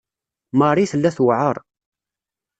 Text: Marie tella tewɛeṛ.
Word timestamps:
Marie 0.59 0.89
tella 0.91 1.11
tewɛeṛ. 1.17 1.55